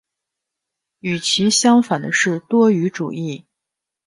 [1.01, 3.45] 与其相反的是多语主义。